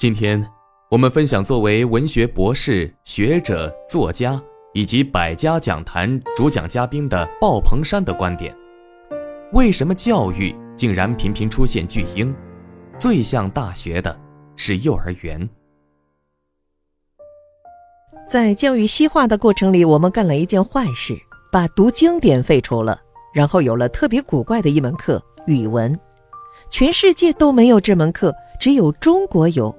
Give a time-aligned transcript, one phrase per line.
[0.00, 0.42] 今天，
[0.90, 4.42] 我们分享作为文学博士、学者、作家
[4.72, 8.56] 以及百家讲坛主讲嘉宾的鲍鹏山的观点：
[9.52, 12.34] 为什么教育竟然频频出现巨婴？
[12.98, 14.18] 最像大学的
[14.56, 15.46] 是幼儿园。
[18.26, 21.14] 在教育西化的过程里，我们干了一件坏事，
[21.52, 22.98] 把读经典废除了，
[23.34, 25.94] 然后有了特别古怪的一门课——语文。
[26.70, 29.76] 全世界都没有这门课，只有中国有。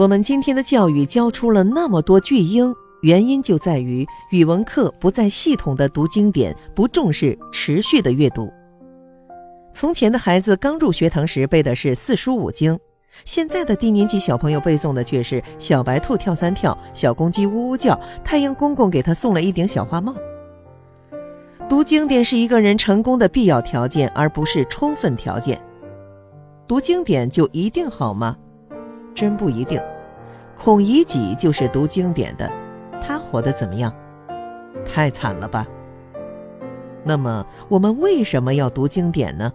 [0.00, 8.50] 我们今天的教育教出了那么多巨婴，原因就在于语文课不再系统的读经典，不重视持续的阅读。
[9.74, 12.78] 从前的孩子刚入学堂时背的是四书五经，
[13.26, 20.14] 现在的低年级小朋友背诵的却是“小白兔跳三跳，小公鸡呜呜叫，太阳公公给他送了一顶小花帽”。
[21.68, 25.60] 读经典是一个人成功的必要条件，而不是充分条件。
[26.66, 28.34] 读经典就一定好吗？
[29.14, 29.80] 真不一定。
[30.56, 32.50] 孔乙己就是读经典的，
[33.00, 33.94] 他活得怎么样？
[34.84, 35.66] 太惨了吧。
[37.02, 39.52] 那么我们为什么要读经典呢？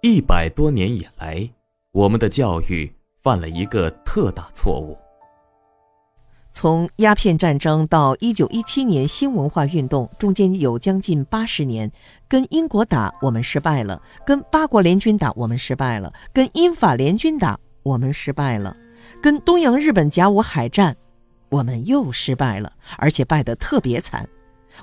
[0.00, 1.50] 一百多年以来，
[1.92, 2.90] 我们的教育
[3.22, 4.96] 犯了一个特大错误。
[6.54, 11.90] 从鸦片战争到一九一七年新文化运动，中间有将近八十年，
[12.28, 18.74] 跟英国打我们失败了，跟八国联军打我们失败了，跟英法联军打我们失败了，
[19.20, 20.96] 跟东洋日本甲午海战，
[21.48, 24.26] 我们又失败了，而且败得特别惨。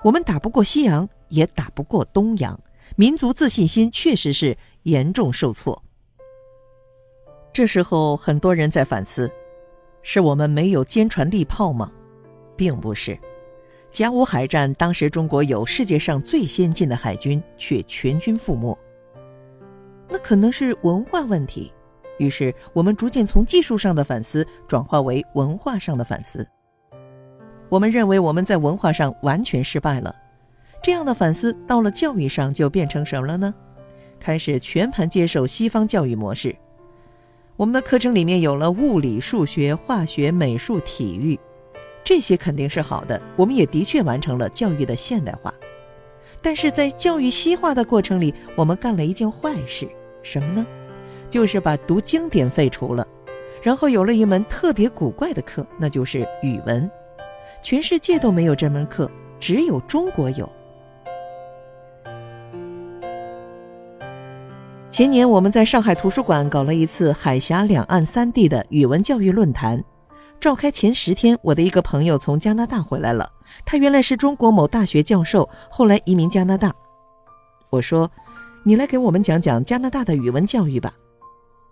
[0.03, 2.59] 我们打不过西洋，也打不过东洋，
[2.97, 5.81] 民族自信心确实是严重受挫。
[7.53, 9.31] 这时候，很多人在反思：
[10.03, 11.91] 是我们没有坚船利炮吗？
[12.55, 13.17] 并不是。
[13.89, 18.77] 甲午海战当时，中国有世界上最先进的海军，却全军覆没。
[20.07, 21.71] 那可能是文化问题。
[22.17, 26.47] 于是，我们逐渐从技术上的反思转化为文化上的反思。
[27.67, 30.15] 我们认为我们在文化上完全失败了，
[30.83, 33.53] 这样的反思到了教育上就变成什么了呢？
[34.19, 36.55] 开始全盘接受西方教育模式。
[37.57, 41.37] 我们的课程里面有了物理、数学、化学、美术、体育，
[42.03, 45.53] 这些肯定是好的，我们也的确完成了教育的现代化。
[46.41, 49.87] 但是在教育西化的过程里，我们干了一件坏事，
[50.23, 50.65] 什么呢？
[51.29, 53.07] 就是把读经典废除了，
[53.61, 56.89] 然后有了一门特别古怪的课，那就是语文。
[57.61, 60.49] 全世界都没有这门课，只有中国有。
[64.91, 69.81] 前年我们在上海图书馆搞了一次海峡两岸三地的语文教育论坛，
[70.37, 73.31] 召开前十天，我的一个朋友从加拿大回来了。
[73.65, 76.73] 他原来是中国某大学教授，后来移民加拿大。
[77.69, 78.11] 我说
[78.65, 80.93] ：“你来给我们讲讲加拿大的语文教育吧。”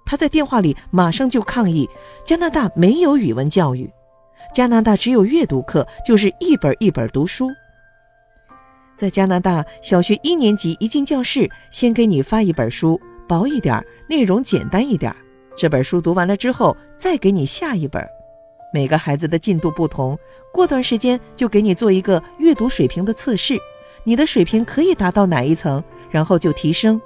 [0.06, 1.90] 他在电话里马上就抗议
[2.24, 3.92] ：“加拿大没有语文教育。”
[4.56, 7.50] 加拿大只有阅读课，就是一本一本读书。
[8.96, 15.16] 在加拿大，小学一年级一进教室，先给你发一本书，薄一点，内容简单一点。
[15.56, 18.04] 这本书读完了之后，再给你下一本。
[18.74, 20.18] 每个孩子的进度不同，
[20.52, 23.56] 过段时间就给你做一个阅读水平的测试，
[24.04, 27.00] 你的水平可以达到哪一层，然后就提升。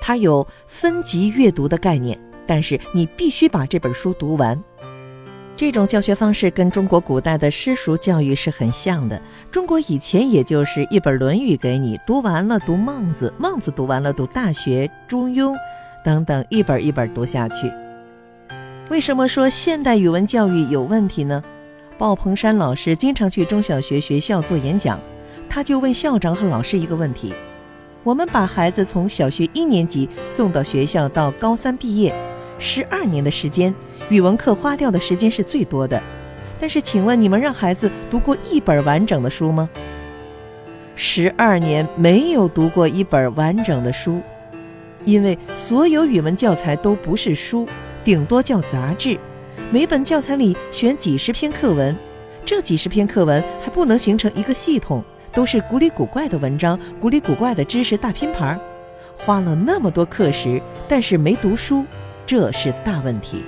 [0.00, 4.60] 它有分级阅读的概念，但是你必须把这本书读完。
[5.58, 9.20] 这种教学方式跟中国古代的私塾教育是很像的。
[9.50, 15.52] 中国以前也就是一本《论语》给你读完了，读《孟子》，孟子读完了，读《大学》《中庸》
[16.04, 17.72] 等等，一本一本读下去。
[18.88, 21.42] 为什么说现代语文教育有问题呢？
[21.98, 25.00] 鲍鹏山老师经常去中小学学校做演讲，
[25.48, 27.34] 他就问校长和老师一个问题：
[28.04, 32.14] 我们把孩子从小学一年级送到学校到高三毕业。
[32.58, 33.74] 十二年的时间，
[34.10, 36.02] 语文课花掉的时间是最多的。
[36.60, 39.68] 但是，请问你们让孩子读过一本完整的书吗？
[40.96, 44.20] 十二年没有读过一本完整的书，
[45.04, 47.68] 因为所有语文教材都不是书，
[48.02, 49.16] 顶多叫杂志。
[49.70, 51.96] 每本教材里选几十篇课文，
[52.44, 58.58] 这几十篇课文还不能形成一个系统，都是古里古怪的文章，古里古怪的知识大拼盘。
[59.16, 61.84] 花了那么多课时，但是没读书。
[62.28, 63.42] 这是大问题。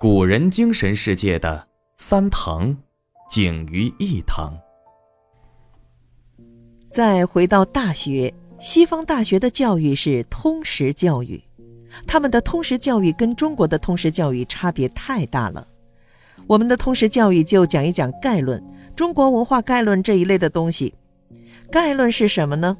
[0.00, 1.68] 古人精神世界的
[1.98, 2.74] 三堂，
[3.28, 4.58] 景于一堂。
[6.90, 11.38] 再回到大学，西方大学的教育是通识教育，
[12.06, 15.68] 他们的通识教育跟中国的通识教育差别太大了。
[16.46, 18.64] 我们的通识教育就讲一讲概论，
[18.96, 20.94] 中国文化概论这一类的东西。
[21.74, 22.78] 概论是什么呢？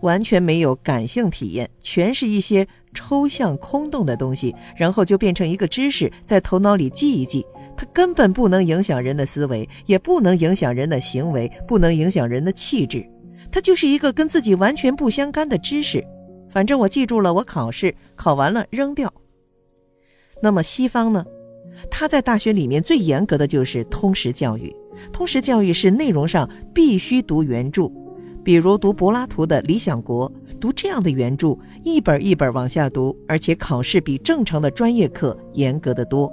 [0.00, 7.46] 完全没有感性体验，全是一些抽象空洞的东西，然后就变成一个知识，在头脑里记一记。
[7.76, 13.08] 它根本不能影响人的思维，也不能影响人的行为，不能影响人的气质。
[13.52, 16.04] 它就是一个跟自己完全不相干的知识。
[16.50, 19.14] 反正我记住了，我考试考完了扔掉。
[20.42, 21.24] 那么西方呢？
[21.88, 24.74] 他在大学里面最严格的就是通识教育。
[25.12, 27.88] 通识教育是内容上必须读原著。
[28.44, 30.30] 比如读柏拉图的《理想国》，
[30.60, 36.30] 读这样的原著，一本一本往下读，而且考试比正常的专业课严格的多。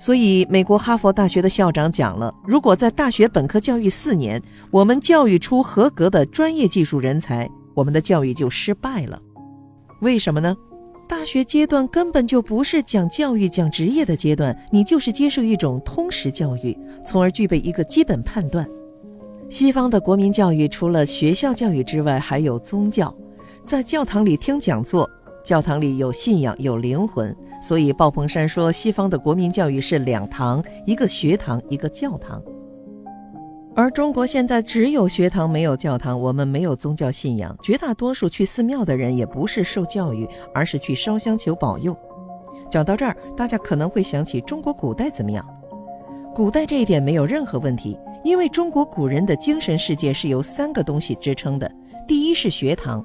[0.00, 4.40] 所以，美国哈佛大学的校长讲了：如果在大学本科教育四年，
[4.70, 9.20] 我们教育出合格的专业技术人才，我们的教育就失败了。
[10.00, 10.56] 为什么呢？
[11.08, 18.66] 大学阶段根本就不是讲教育、讲职业的阶段，你就是接受一种通识教育，从而具备一个基本判断。
[19.50, 23.14] 西方的国民教育除了学校教育之外，还有宗教，
[23.64, 25.08] 在教堂里听讲座，
[25.42, 27.34] 教堂里有信仰，有灵魂。
[27.62, 32.42] 所以鲍鹏山说，西方的国民教育是两堂，一个学堂，一个教堂。
[33.74, 41.96] 而中国现在只有学堂，没有教堂，我们没有宗教信仰，绝大多数去寺庙的人也不是受教育，而是去烧香求保佑。
[42.70, 45.44] 讲到这儿，大家可能会想起中国古代怎么样？
[46.34, 47.98] 古代这一点没有任何问题。
[48.24, 51.70] 因为中国古人的精神世界是由三个东西支撑的，
[52.06, 53.04] 第一是学堂，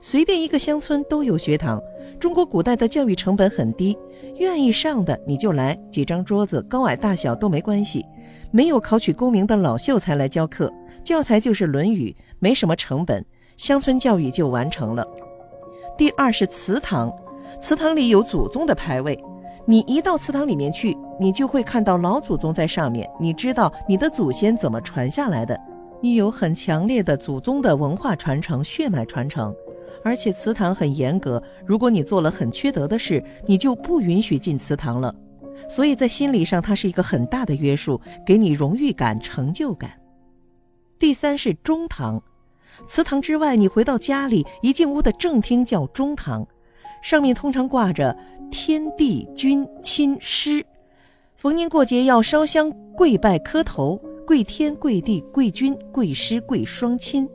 [0.00, 1.80] 随便一个乡村都有学堂。
[2.20, 3.96] 中国古代的教育成本很低，
[4.38, 8.04] 愿意上的你就来，几张桌子，高矮大小都没关系。
[8.50, 10.72] 没有考取功名的老秀才来教课，
[11.02, 13.24] 教材就是《论语》，没什么成本，
[13.56, 15.06] 乡村教育就完成了。
[15.96, 17.12] 第二是祠堂，
[17.60, 19.18] 祠堂里有祖宗的牌位。
[19.64, 23.08] 你一到祠堂里面去，你就会看到老祖宗在上面。
[23.20, 25.58] 你知道你的祖先怎么传下来的，
[26.00, 29.54] 你有很强烈的祖宗的文化传承、血脉传承。
[30.04, 35.14] 而且祠堂很严格，如果你做了很缺德的事，你就不允许进祠堂了。
[35.68, 39.92] 所以在心理上，它是一个很大的约束，给你荣誉感、成就感。
[40.98, 42.20] 第三是中堂，
[42.88, 46.44] 祠堂之外，你回到家里一进屋的正厅叫中堂，
[47.00, 48.16] 上面通常挂着。
[48.52, 50.64] 天地君亲师，
[51.36, 57.26] 逢年过节要烧香跪拜磕头，跪天跪地跪君跪师跪双亲，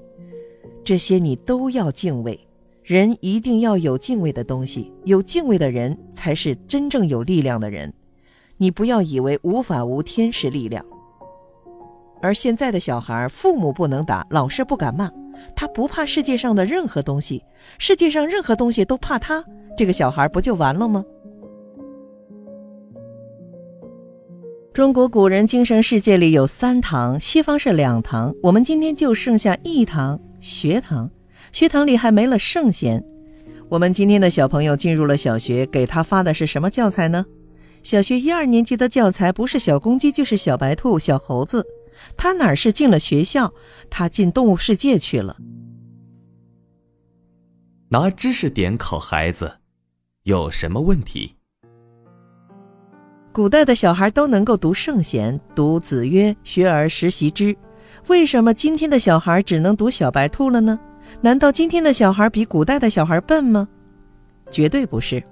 [0.85, 2.39] 这些你都要敬畏。
[2.83, 7.91] 人一定要有敬畏的东西，有敬畏的人才是真正有力量的人。
[8.57, 10.85] 你不要以为无法无天是力量。
[12.21, 15.11] 而现在的小孩，父母不能打，老师不敢骂，
[15.55, 17.43] 他不怕世界上的任何东西，
[17.79, 19.43] 世界上任何东西都怕他。
[19.77, 21.05] 这个小孩不就完了吗？
[24.73, 31.09] 中国古人精神世界里有三堂，西方是两堂，我们今天就剩下一堂学堂。
[31.51, 33.03] 学堂里还没了圣贤。
[33.69, 37.25] 我们今天的小朋友进入了小学，给他发的是什么教材呢？
[37.83, 41.65] 小学一二年级的教材不是小公鸡就是小白兔、小猴子，
[42.17, 43.53] 他哪是进了学校？
[43.89, 45.37] 他进动物世界去了。
[47.89, 49.59] 拿知识点考孩子。
[50.27, 51.33] 有什么问题？
[53.31, 57.55] 古代的小孩都能够读圣贤，读子曰：“学而时习之。”
[58.09, 60.77] 为什么今天的小孩只能读小白兔了呢？
[61.21, 63.69] 难道今天的小孩比古代的小孩笨吗？
[64.51, 65.23] 绝对不是。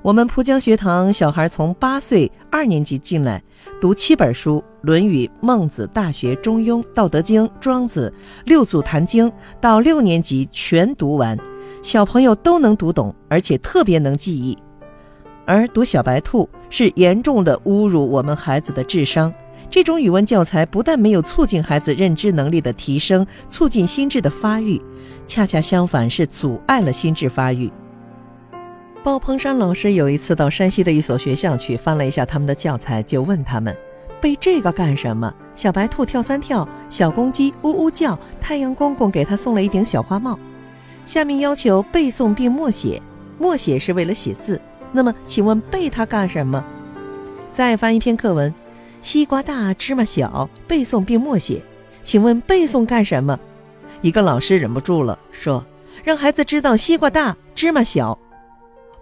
[0.00, 3.44] 我们浦江学堂小孩从八岁二年级进来，
[3.82, 8.10] 读七本书，《论语》《孟子》《大学》《中庸》《道德经》《庄子》
[8.46, 11.38] 《六祖坛经》，到六年级全读完。
[11.82, 14.56] 小朋友都能读懂，而且特别能记忆，
[15.44, 19.34] 而读小白兔是严重的侮辱我们孩子的智商。
[19.68, 24.80] 这种语文教材不但没有促进孩子认知能力的提升，促进心智的发育，
[25.26, 27.70] 恰恰相反是阻碍了心智发育。
[29.02, 33.76] 鲍鹏山老师有一次到山西的一所学校去，翻了一下他们的教材，就问他们
[34.22, 40.38] ：“背这个干什么？”小白兔跳三跳，小公鸡呜呜叫，太阳公公给他送了一顶小花帽。
[41.04, 43.00] 下面要求背诵并默写，
[43.38, 44.60] 默写是为了写字。
[44.92, 46.64] 那么，请问背它干什么？
[47.50, 48.52] 再翻一篇课文，
[49.02, 51.60] 西瓜大芝麻小，背诵并默写。
[52.02, 53.38] 请问背诵干什么？
[54.00, 55.64] 一个老师忍不住了，说
[56.02, 58.18] ：“让孩子知道西瓜大芝麻小。”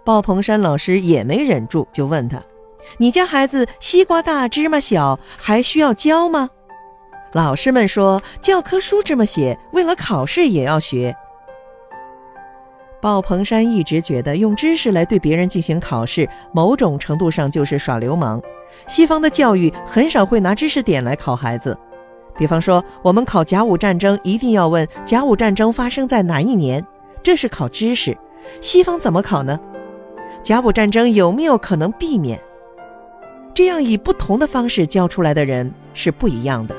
[0.03, 2.41] 鲍鹏山老师也没忍住，就问他
[2.97, 6.49] ：“你家孩子西瓜大芝麻小，还需要教吗？”
[7.33, 11.15] 老师们说：“教科书这么写，为了考试也要学。”
[13.01, 18.39] 鲍鹏山一直觉得用知识来对别人进行考试，某种程度上就是耍流氓。
[18.87, 21.75] 西方的教育很少会拿知识点来考孩子。
[22.37, 26.85] 比方说，我们考甲午战争，一定要问甲午战争发生在哪一年，
[27.23, 28.15] 这是考知识。
[28.61, 29.59] 西方怎么考呢？
[30.43, 32.39] 甲午战争有没有可能避免？
[33.53, 36.75] 这样以不同的方式教出来的人是不一样的。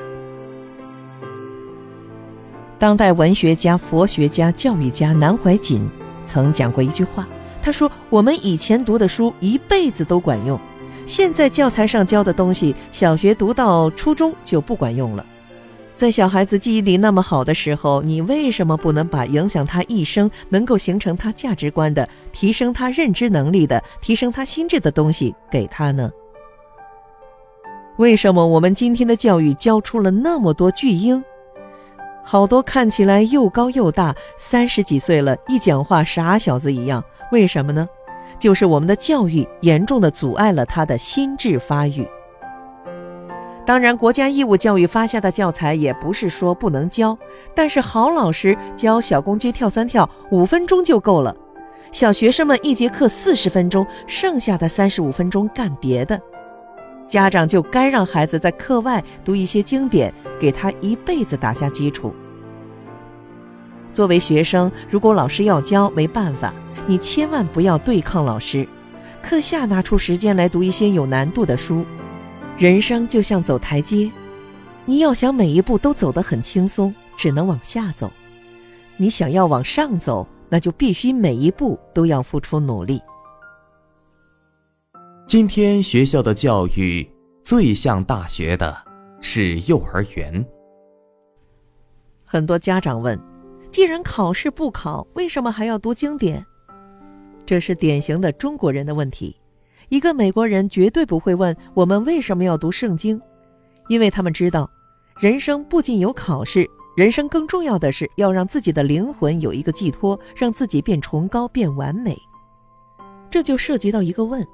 [2.79, 5.87] 当代文学家、佛学家、教育家南怀瑾
[6.25, 7.27] 曾讲过一句话，
[7.61, 10.59] 他说：“我们以前读的书一辈子都管用，
[11.05, 15.25] 现在教材上教的东西，小学读到初中就不管用了。”
[15.95, 26.11] 在小孩子记忆力那么好的时候，你为什么不能把影响他一生、能够形成他价值观的、提升他认知能力的、提升他心智的东西给他呢？
[27.97, 31.23] 为什么我们今天的教育教出了那么多巨婴？
[32.23, 37.03] 好多看起来又高又大，三十几岁了，一讲话傻小子一样。
[37.31, 37.87] 为什么呢？
[38.39, 42.07] 就是我们的教育严重的阻碍了他的心智发育。
[43.65, 47.17] 当然，国家义务教育发下的教材也不是说不能教，
[47.55, 51.33] 但是好老师教小公鸡跳三跳五分钟就够了，
[51.91, 56.19] 小学生们一节课四十分钟，剩下的三十五分钟干别的。
[57.13, 62.11] 家长就该让孩子在课外读一些经典，给他一辈子打下基础。
[63.93, 66.51] 作为学生，如果老师要教，没办法，
[66.87, 68.67] 你千万不要对抗老师，
[69.21, 71.85] 课下拿出时间来读一些有难度的书。
[72.57, 74.09] 人生就像走台阶，
[74.83, 78.07] 你要想每一步都走得很轻松，只能往下走；
[78.97, 82.99] 你想要往上走，那就必须每一步都要付出努力。
[85.33, 87.03] 今天学校的教育
[87.43, 88.77] 最像大学的
[89.19, 90.45] 是幼儿园。
[92.23, 93.19] 很多家长问：
[93.71, 96.45] 既然考试不考，为什么还要读经典？
[97.47, 99.35] 这是典型的中国人的问题。
[99.89, 103.19] 一个美国人绝对不会问我们为什么要读圣经，
[103.87, 104.69] 因为他们知道，
[105.17, 112.15] 人生不仅有考试，人生更重要的是要让自己的灵魂有一个寄托，让自己变崇高、变完美。
[113.31, 114.47] 这就涉及到一个问：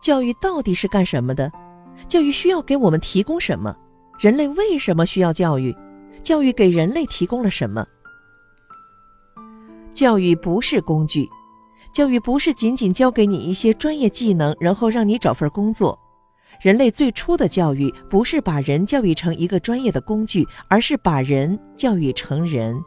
[0.00, 1.50] 教育到底是干什么的？
[2.08, 3.76] 教育需要给我们提供什么？
[4.18, 5.76] 人类为什么需要教育？
[6.22, 7.86] 教育给人类提供了什么？
[9.92, 11.28] 教育不是工具。
[11.92, 15.98] 教育不是仅仅教给你一些专业技能，然后让你找份工作。
[16.60, 22.78] 人类最初的教育不是把人教育成一个专业的工具，而是把人教育成人。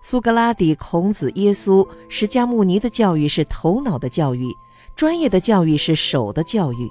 [0.00, 4.54] 苏格拉底、孔子、耶稣、释迦牟尼的教育是头脑的教育，
[4.96, 6.90] 专业的教育是手的教育。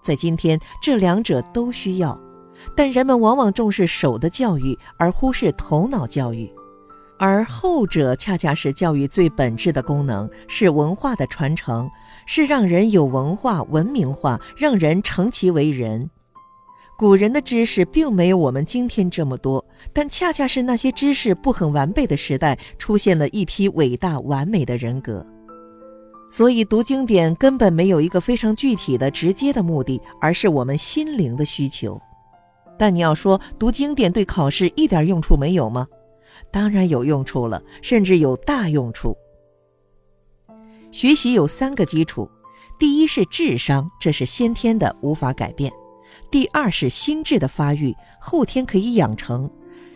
[0.00, 2.18] 在今天，这两者都需要，
[2.74, 6.50] 但人们往往重视手的教育，而忽视头脑教育。
[7.18, 11.90] 而后者恰恰是教育最本质的功能，是文化的传承，
[12.26, 16.08] 是让人有文化、文明化，让人成其为人。
[16.96, 25.26] 古人的知识并没有我们今天这么多，但恰恰是那些知识不很完备的时代，出现了一批伟大完美的人格。
[26.30, 32.00] 所以读经典根本没有一个非常具体的、直接的目的，而是我们心灵的需求。
[32.78, 35.86] 但你要说读经典对考试一点用处没有吗？
[36.52, 39.16] 当然有用处了，甚至有大用处。
[40.90, 42.30] 学习有三个基础：
[42.78, 45.70] 第一是智商，这是先天的，无法改变；
[46.30, 49.50] 第二是心智的发育，后天可以养成。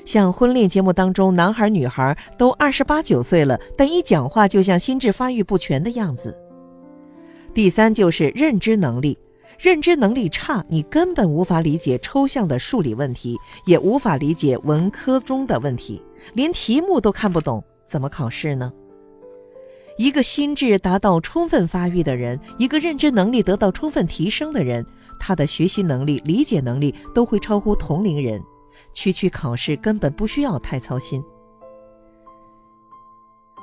[0.04, 6.36] 像婚恋节目当中，男孩女孩都二十八九岁了，但一讲话就像心智发育不全的样子。
[7.54, 9.18] 第三就是认知能力。
[9.58, 16.02] 认知能力差，你根本无法理解抽象的数理问题，也无法理解文科中的问题，
[16.34, 18.72] 连题目都看不懂，怎么考试呢？
[19.98, 24.84] 一个心智达到充分发育的人，一个认知能力得到充分提升的人，
[25.20, 28.42] 他的学习能力、理解能力都会超乎同龄人，
[28.92, 31.22] 区区考试根本不需要太操心。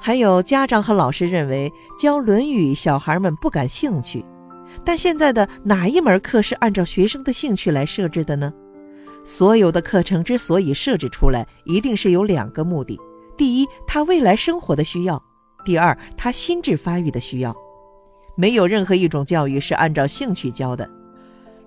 [0.01, 4.25] 还有家长和老师认为教《论语》，小孩们不感兴趣。
[4.85, 8.53] 但现在的哪一门课是按照学生的兴趣来设置的呢？
[9.25, 12.97] 所有的课程之所以设置出来，一定是有两个目的：
[13.35, 15.21] 第一，他未来生活的需要；
[15.65, 17.55] 第二，他心智发育的需要。
[18.37, 20.89] 没有任何一种教育是按照兴趣教的。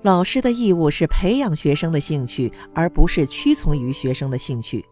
[0.03, 4.85] 老师的义务是培养学生的兴趣，而不是屈从于学生的兴趣。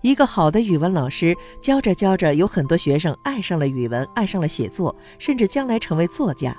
[0.00, 6.56] 一个好的语文老师教着教着，有很多学生爱上了语文，爱上了写作，甚至将来成为作家。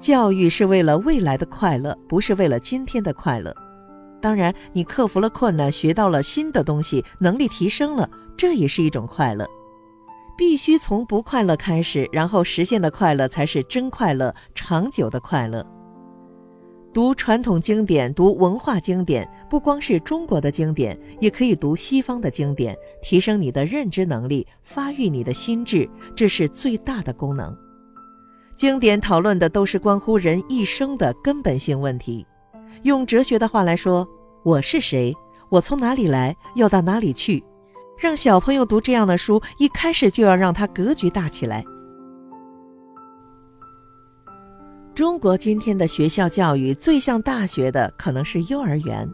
[0.00, 3.54] 教育是为了未来的快乐，不是为了今天的快乐。
[4.20, 9.46] 当然，你克服了困难，学到了新的东西，能力提升了，这也是一种快乐。
[10.36, 15.64] 必须从不快乐开始，然后实现的快乐才是真快乐、长久的快乐。
[16.98, 27.56] 读传统经典，读文化经典，不光是中国的经典，也可以读西方的经典，提升你的认知能力，发育你的心智，这是最大的功能。
[28.56, 32.26] 经典讨论的都是关乎人一生的根本性问题。
[32.82, 34.04] 用哲学的话来说，
[34.42, 35.14] 我是谁？
[35.50, 36.34] 我从哪里来？
[36.56, 37.44] 要到哪里去？
[37.96, 41.64] 让小朋友读这样的书，一开始就要让他格局大起来。
[44.98, 49.08] 中国今天的学校教育最像大学的可能是幼儿园，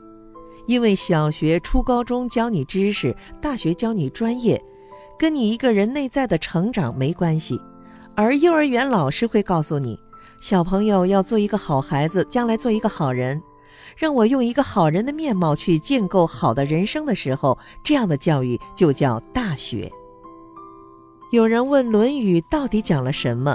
[0.66, 4.58] 因为小学、初高中教你知识，大学教你专业，
[5.18, 7.60] 跟你一个人内在的成长没关系。
[8.14, 10.00] 而幼儿园老师会告诉你，
[10.40, 13.42] 小朋友要做一个好孩子，将来做一个好人，
[13.94, 19.92] 让我用一个好人的面貌去建构好的人生的时候，这样的教育就叫大学。
[21.30, 23.54] 有人问《论语》到底讲了什么？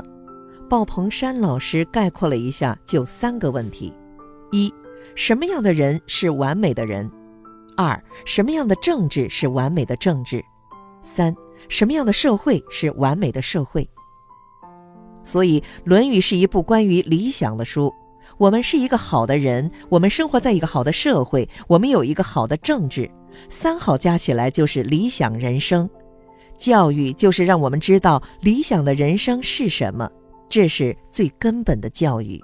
[0.70, 3.92] 鲍鹏山老师概括了一下，就三个问题：
[4.52, 4.72] 一，
[5.16, 7.10] 什么样的人是完美的人？
[7.76, 10.46] 二，什么样的政治是完美的政治？
[11.02, 11.36] 三，
[11.70, 13.90] 什么样的社会是完美的社会？
[15.24, 17.92] 所以，《论语》是一部关于理想的书。
[18.38, 23.10] 我们是一个好的人，我们生活在一个好的社会，我们有一个好的政治，
[23.50, 25.90] 三好加起来就是理想人生。
[26.56, 30.10] 教育就是让我们知道理想的人生是什么。
[30.50, 32.44] 这是最根本的教育。